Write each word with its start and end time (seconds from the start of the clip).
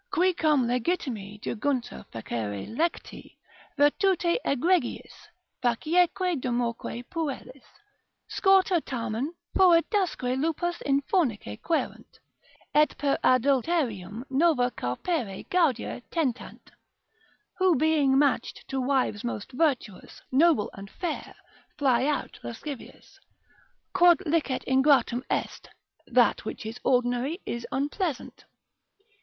Qui 0.11 0.33
cum 0.33 0.65
legitimi 0.67 1.39
junguntur 1.41 2.05
fccdere 2.11 2.75
lecti, 2.75 3.37
Virtute 3.77 4.39
egregiis, 4.43 5.13
facieque 5.61 6.41
domoque 6.41 7.03
puellis, 7.07 7.61
Scorta 8.27 8.81
tamen, 8.83 9.35
foedasque 9.55 10.35
lupas 10.41 10.81
in 10.87 11.01
fornice 11.01 11.61
quaerunt, 11.61 12.17
Et 12.73 12.97
per 12.97 13.15
adulterium 13.23 14.23
nova 14.27 14.71
carpere 14.71 15.43
gaudia 15.51 16.01
tentant. 16.09 16.71
Who 17.59 17.75
being 17.75 18.17
match'd 18.17 18.67
to 18.69 18.81
wives 18.81 19.23
most 19.23 19.51
virtuous, 19.51 20.19
Noble, 20.31 20.71
and 20.73 20.89
fair, 20.89 21.35
fly 21.77 22.07
out 22.07 22.39
lascivious. 22.41 23.19
Quod 23.93 24.21
licet 24.25 24.63
ingratum 24.65 25.23
est, 25.29 25.69
that 26.07 26.43
which 26.43 26.65
is 26.65 26.79
ordinary, 26.83 27.39
is 27.45 27.67
unpleasant. 27.71 28.45